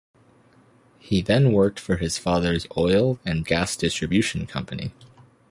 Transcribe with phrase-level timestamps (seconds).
[0.97, 4.93] He then worked for his father's oil and gas distribution company.